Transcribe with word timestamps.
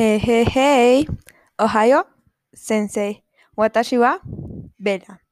Hey, 0.00 0.20
hey, 0.24 0.46
hey. 0.54 1.08
Ohio, 1.58 2.06
sensei. 2.52 3.24
Watashi 3.56 3.98
wa 3.98 4.20
Bella. 4.76 5.24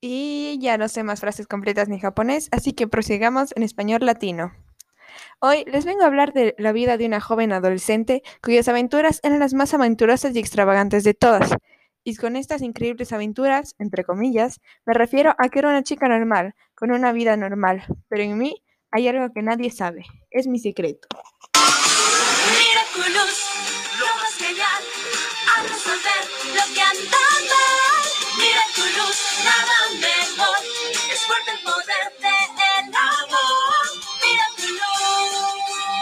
Y 0.00 0.56
ya 0.60 0.78
no 0.78 0.86
sé 0.86 1.02
más 1.02 1.18
frases 1.18 1.48
completas 1.48 1.88
ni 1.88 1.98
japonés, 1.98 2.48
así 2.52 2.72
que 2.72 2.86
prosigamos 2.86 3.52
en 3.56 3.64
español 3.64 4.06
latino. 4.06 4.52
Hoy 5.40 5.64
les 5.66 5.84
vengo 5.84 6.04
a 6.04 6.06
hablar 6.06 6.32
de 6.32 6.54
la 6.56 6.70
vida 6.70 6.96
de 6.96 7.06
una 7.06 7.20
joven 7.20 7.52
adolescente 7.52 8.22
cuyas 8.40 8.68
aventuras 8.68 9.18
eran 9.24 9.40
las 9.40 9.52
más 9.52 9.74
aventurosas 9.74 10.36
y 10.36 10.38
extravagantes 10.38 11.02
de 11.02 11.14
todas. 11.14 11.56
Y 12.04 12.14
con 12.14 12.36
estas 12.36 12.62
increíbles 12.62 13.12
aventuras, 13.12 13.74
entre 13.80 14.04
comillas, 14.04 14.60
me 14.86 14.94
refiero 14.94 15.34
a 15.38 15.48
que 15.48 15.58
era 15.58 15.70
una 15.70 15.82
chica 15.82 16.06
normal, 16.06 16.54
con 16.76 16.92
una 16.92 17.10
vida 17.10 17.36
normal, 17.36 17.84
pero 18.06 18.22
en 18.22 18.38
mí 18.38 18.62
hay 18.92 19.08
algo 19.08 19.32
que 19.34 19.42
nadie 19.42 19.72
sabe, 19.72 20.04
es 20.30 20.46
mi 20.46 20.60
secreto. 20.60 21.08
Mira 22.96 23.06
tu 23.06 23.12
luz, 23.12 23.38
lo 23.98 24.06
más 24.06 24.34
genial, 24.36 24.82
a 25.56 25.62
resolver 25.62 26.22
lo 26.54 26.74
que 26.74 26.80
anda 26.80 27.18
mal. 27.50 28.04
Mira 28.38 28.62
tu 28.74 28.82
luz, 28.82 29.18
nada 29.44 29.76
mejor, 30.00 30.56
es 31.12 31.20
fuerte 31.26 31.50
el 31.50 31.62
poder 31.64 32.12
del 32.20 32.94
amor. 32.94 33.86
Mira 34.22 34.46
tu 34.56 34.68
luz. 34.68 35.54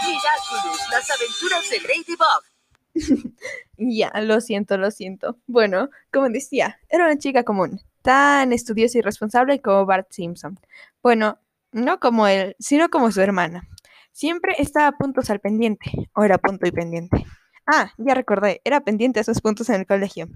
Miraculous, 0.06 0.80
las 0.90 1.10
aventuras 1.10 1.70
de 1.70 1.80
Lady 1.80 2.16
Bug. 2.16 3.32
Ya, 3.78 4.12
lo 4.20 4.40
siento, 4.40 4.76
lo 4.76 4.90
siento. 4.90 5.38
Bueno, 5.46 5.88
como 6.12 6.28
decía, 6.28 6.78
era 6.88 7.06
una 7.06 7.18
chica 7.18 7.42
común, 7.42 7.80
tan 8.02 8.52
estudiosa 8.52 8.98
y 8.98 9.00
responsable 9.00 9.60
como 9.60 9.86
Bart 9.86 10.06
Simpson. 10.12 10.60
Bueno, 11.02 11.38
no 11.72 11.98
como 11.98 12.28
él, 12.28 12.54
sino 12.60 12.90
como 12.90 13.10
su 13.10 13.20
hermana. 13.22 13.66
Siempre 14.12 14.54
estaba 14.58 14.88
a 14.88 14.92
puntos 14.92 15.30
al 15.30 15.40
pendiente, 15.40 15.90
o 16.14 16.22
era 16.22 16.38
punto 16.38 16.66
y 16.66 16.70
pendiente. 16.70 17.24
Ah, 17.66 17.92
ya 17.96 18.14
recordé, 18.14 18.60
era 18.64 18.80
pendiente 18.80 19.20
a 19.20 19.24
sus 19.24 19.40
puntos 19.40 19.68
en 19.68 19.76
el 19.76 19.86
colegio. 19.86 20.28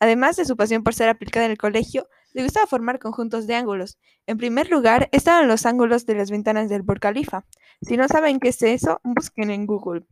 Además 0.00 0.36
de 0.36 0.44
su 0.44 0.56
pasión 0.56 0.82
por 0.82 0.94
ser 0.94 1.08
aplicada 1.08 1.46
en 1.46 1.52
el 1.52 1.58
colegio, 1.58 2.08
le 2.32 2.42
gustaba 2.42 2.66
formar 2.66 2.98
conjuntos 2.98 3.46
de 3.46 3.54
ángulos. 3.54 3.98
En 4.26 4.36
primer 4.36 4.70
lugar, 4.70 5.08
estaban 5.12 5.48
los 5.48 5.64
ángulos 5.64 6.06
de 6.06 6.14
las 6.14 6.30
ventanas 6.30 6.68
del 6.68 6.82
Burj 6.82 7.00
Khalifa. 7.00 7.44
Si 7.82 7.96
no 7.96 8.08
saben 8.08 8.40
qué 8.40 8.48
es 8.48 8.62
eso, 8.62 9.00
busquen 9.04 9.50
en 9.50 9.66
Google. 9.66 10.06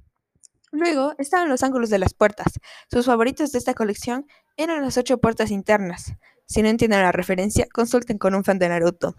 Luego 0.73 1.15
estaban 1.19 1.49
los 1.49 1.62
ángulos 1.62 1.91
de 1.91 1.99
las 1.99 2.15
puertas. 2.15 2.61
Sus 2.91 3.07
favoritos 3.07 3.51
de 3.53 3.59
esta 3.59 3.75
colección 3.75 4.27
eran 4.57 4.83
las 4.83 4.97
ocho 4.97 5.19
puertas 5.19 5.51
internas. 5.51 6.12
Si 6.47 6.62
no 6.62 6.69
entienden 6.69 7.03
la 7.03 7.12
referencia, 7.12 7.67
consulten 7.73 8.19
con 8.19 8.34
un 8.34 8.45
fan 8.45 8.59
de 8.59 8.69
Naruto. 8.69 9.17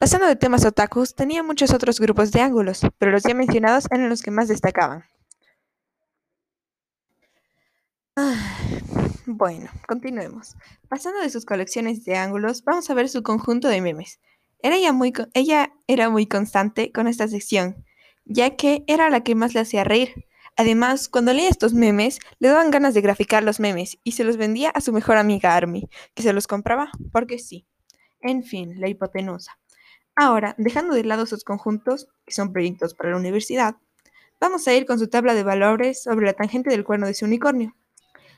Pasando 0.00 0.26
de 0.26 0.34
temas 0.34 0.64
otakus, 0.64 1.14
tenía 1.14 1.42
muchos 1.42 1.74
otros 1.74 2.00
grupos 2.00 2.32
de 2.32 2.40
ángulos, 2.40 2.80
pero 2.96 3.12
los 3.12 3.22
ya 3.22 3.34
mencionados 3.34 3.84
eran 3.90 4.08
los 4.08 4.22
que 4.22 4.30
más 4.30 4.48
destacaban. 4.48 5.04
Ah, 8.16 8.56
bueno, 9.26 9.68
continuemos. 9.86 10.56
Pasando 10.88 11.20
de 11.20 11.28
sus 11.28 11.44
colecciones 11.44 12.02
de 12.06 12.16
ángulos, 12.16 12.64
vamos 12.64 12.88
a 12.88 12.94
ver 12.94 13.10
su 13.10 13.22
conjunto 13.22 13.68
de 13.68 13.82
memes. 13.82 14.20
Era 14.62 14.76
ella, 14.76 14.94
muy, 14.94 15.12
ella 15.34 15.74
era 15.86 16.08
muy 16.08 16.26
constante 16.26 16.92
con 16.92 17.06
esta 17.06 17.28
sección, 17.28 17.84
ya 18.24 18.56
que 18.56 18.84
era 18.86 19.10
la 19.10 19.22
que 19.22 19.34
más 19.34 19.52
le 19.52 19.60
hacía 19.60 19.84
reír. 19.84 20.24
Además, 20.56 21.10
cuando 21.10 21.34
leía 21.34 21.50
estos 21.50 21.74
memes, 21.74 22.20
le 22.38 22.48
daban 22.48 22.70
ganas 22.70 22.94
de 22.94 23.02
graficar 23.02 23.42
los 23.42 23.60
memes 23.60 23.98
y 24.02 24.12
se 24.12 24.24
los 24.24 24.38
vendía 24.38 24.70
a 24.70 24.80
su 24.80 24.94
mejor 24.94 25.18
amiga 25.18 25.54
Army, 25.54 25.90
que 26.14 26.22
se 26.22 26.32
los 26.32 26.46
compraba 26.46 26.90
porque 27.12 27.38
sí. 27.38 27.66
En 28.22 28.42
fin, 28.44 28.80
la 28.80 28.88
hipotenusa. 28.88 29.59
Ahora, 30.22 30.54
dejando 30.58 30.94
de 30.94 31.02
lado 31.02 31.24
sus 31.24 31.44
conjuntos, 31.44 32.06
que 32.26 32.34
son 32.34 32.52
proyectos 32.52 32.92
para 32.92 33.08
la 33.08 33.16
universidad, 33.16 33.76
vamos 34.38 34.68
a 34.68 34.74
ir 34.74 34.84
con 34.84 34.98
su 34.98 35.08
tabla 35.08 35.32
de 35.32 35.44
valores 35.44 36.02
sobre 36.02 36.26
la 36.26 36.34
tangente 36.34 36.68
del 36.68 36.84
cuerno 36.84 37.06
de 37.06 37.14
su 37.14 37.24
unicornio. 37.24 37.74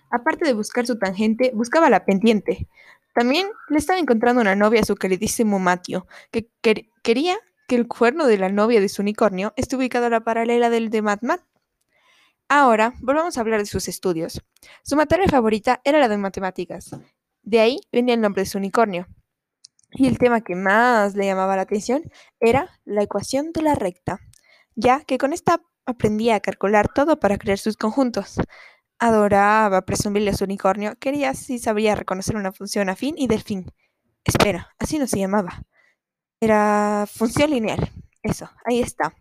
Aparte 0.08 0.44
de 0.44 0.52
buscar 0.52 0.86
su 0.86 0.96
tangente, 0.96 1.50
buscaba 1.52 1.90
la 1.90 2.04
pendiente. 2.04 2.68
También 3.16 3.48
le 3.68 3.78
estaba 3.78 3.98
encontrando 3.98 4.40
una 4.40 4.54
novia 4.54 4.82
a 4.82 4.84
su 4.84 4.94
queridísimo 4.94 5.58
Matio, 5.58 6.06
que 6.30 6.48
quer- 6.62 6.88
quería 7.02 7.36
que 7.66 7.74
el 7.74 7.88
cuerno 7.88 8.28
de 8.28 8.38
la 8.38 8.48
novia 8.48 8.80
de 8.80 8.88
su 8.88 9.02
unicornio 9.02 9.52
esté 9.56 9.74
ubicado 9.74 10.06
a 10.06 10.10
la 10.10 10.20
paralela 10.20 10.70
del 10.70 10.88
de 10.88 11.02
Mad. 11.02 11.18
Ahora, 12.48 12.94
volvamos 13.00 13.36
a 13.36 13.40
hablar 13.40 13.58
de 13.58 13.66
sus 13.66 13.88
estudios. 13.88 14.40
Su 14.84 14.94
materia 14.94 15.26
favorita 15.26 15.80
era 15.82 15.98
la 15.98 16.06
de 16.08 16.16
matemáticas. 16.16 16.94
De 17.42 17.58
ahí 17.58 17.80
venía 17.90 18.14
el 18.14 18.20
nombre 18.20 18.42
de 18.42 18.46
su 18.46 18.58
unicornio. 18.58 19.08
Y 19.92 20.06
el 20.06 20.18
tema 20.18 20.40
que 20.42 20.54
más 20.56 21.14
le 21.14 21.26
llamaba 21.26 21.56
la 21.56 21.62
atención 21.62 22.02
era 22.40 22.70
la 22.84 23.02
ecuación 23.02 23.52
de 23.52 23.62
la 23.62 23.74
recta, 23.74 24.20
ya 24.74 25.02
que 25.04 25.18
con 25.18 25.32
esta 25.32 25.62
aprendía 25.86 26.36
a 26.36 26.40
calcular 26.40 26.88
todo 26.92 27.18
para 27.20 27.38
crear 27.38 27.58
sus 27.58 27.76
conjuntos. 27.76 28.36
Adoraba 28.98 29.82
presumirle 29.82 30.34
su 30.34 30.44
unicornio, 30.44 30.96
quería 30.98 31.34
si 31.34 31.58
sabría 31.58 31.94
reconocer 31.94 32.36
una 32.36 32.52
función 32.52 32.88
afín 32.88 33.16
y 33.18 33.26
delfín. 33.26 33.66
Espera, 34.24 34.70
así 34.78 34.98
no 34.98 35.06
se 35.06 35.18
llamaba. 35.18 35.62
Era 36.40 37.06
función 37.12 37.50
lineal. 37.50 37.90
Eso, 38.22 38.50
ahí 38.64 38.80
está. 38.80 39.14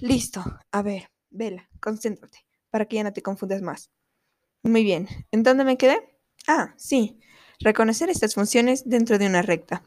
Listo. 0.00 0.42
A 0.72 0.82
ver, 0.82 1.10
Vela, 1.30 1.68
concéntrate, 1.80 2.38
para 2.70 2.86
que 2.86 2.96
ya 2.96 3.04
no 3.04 3.12
te 3.12 3.22
confundas 3.22 3.62
más. 3.62 3.90
Muy 4.62 4.84
bien. 4.84 5.08
¿En 5.30 5.42
dónde 5.42 5.64
me 5.64 5.78
quedé? 5.78 6.00
Ah, 6.46 6.74
sí. 6.76 7.20
Reconocer 7.62 8.08
estas 8.08 8.34
funciones 8.34 8.88
dentro 8.88 9.18
de 9.18 9.26
una 9.26 9.42
recta. 9.42 9.82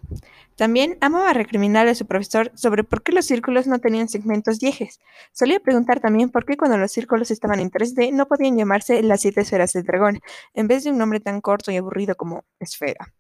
También 0.56 0.96
amaba 1.02 1.34
recriminarle 1.34 1.90
a 1.90 1.96
su 1.96 2.06
profesor 2.06 2.52
sobre 2.54 2.84
por 2.84 3.02
qué 3.02 3.12
los 3.12 3.26
círculos 3.26 3.66
no 3.66 3.80
tenían 3.80 4.10
segmentos 4.10 4.62
y 4.62 4.68
ejes. 4.68 5.00
Solía 5.32 5.60
preguntar 5.60 6.00
también 6.00 6.30
por 6.30 6.46
qué 6.46 6.56
cuando 6.56 6.78
los 6.78 6.92
círculos 6.92 7.32
estaban 7.32 7.60
en 7.60 7.72
3D 7.72 8.14
no 8.14 8.28
podían 8.28 8.58
llamarse 8.58 9.02
las 9.02 9.22
siete 9.22 9.42
esferas 9.42 9.74
del 9.74 9.86
dragón, 9.86 10.20
en 10.54 10.68
vez 10.68 10.84
de 10.84 10.92
un 10.92 11.00
nombre 11.00 11.20
tan 11.20 11.42
corto 11.42 11.72
y 11.72 11.78
aburrido 11.78 12.14
como 12.16 12.46
esfera. 12.60 13.12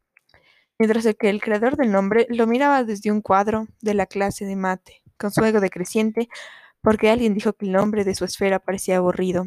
Mientras 0.78 1.08
que 1.16 1.30
el 1.32 1.42
creador 1.42 1.76
del 1.76 1.92
nombre 1.92 2.28
lo 2.30 2.46
miraba 2.46 2.84
desde 2.84 3.12
un 3.12 3.22
cuadro 3.22 3.68
de 3.82 3.96
la 3.96 4.06
clase 4.06 4.46
de 4.46 4.56
mate, 4.56 5.02
con 5.18 5.32
su 5.32 5.44
ego 5.44 5.62
decreciente, 5.62 6.30
porque 6.80 7.10
alguien 7.10 7.34
dijo 7.34 7.54
que 7.54 7.66
el 7.66 7.72
nombre 7.72 8.04
de 8.04 8.14
su 8.14 8.24
esfera 8.24 8.60
parecía 8.60 8.98
aburrido. 8.98 9.46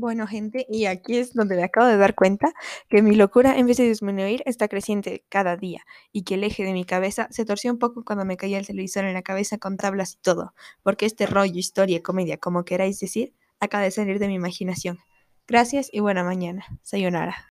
Bueno, 0.00 0.26
gente, 0.26 0.64
y 0.70 0.86
aquí 0.86 1.18
es 1.18 1.34
donde 1.34 1.56
me 1.56 1.62
acabo 1.62 1.86
de 1.86 1.98
dar 1.98 2.14
cuenta 2.14 2.54
que 2.88 3.02
mi 3.02 3.14
locura, 3.16 3.58
en 3.58 3.66
vez 3.66 3.76
de 3.76 3.84
disminuir, 3.86 4.42
está 4.46 4.66
creciente 4.66 5.26
cada 5.28 5.58
día, 5.58 5.82
y 6.10 6.22
que 6.22 6.34
el 6.36 6.44
eje 6.44 6.64
de 6.64 6.72
mi 6.72 6.86
cabeza 6.86 7.28
se 7.30 7.44
torció 7.44 7.70
un 7.70 7.78
poco 7.78 8.02
cuando 8.02 8.24
me 8.24 8.38
caía 8.38 8.58
el 8.58 8.66
televisor 8.66 9.04
en 9.04 9.12
la 9.12 9.20
cabeza 9.20 9.58
con 9.58 9.76
tablas 9.76 10.14
y 10.14 10.22
todo, 10.22 10.54
porque 10.82 11.04
este 11.04 11.26
rollo, 11.26 11.58
historia, 11.58 12.02
comedia, 12.02 12.38
como 12.38 12.64
queráis 12.64 12.98
decir, 12.98 13.34
acaba 13.60 13.84
de 13.84 13.90
salir 13.90 14.18
de 14.18 14.28
mi 14.28 14.34
imaginación. 14.36 15.00
Gracias 15.46 15.90
y 15.92 16.00
buena 16.00 16.24
mañana. 16.24 16.64
Sayonara. 16.82 17.36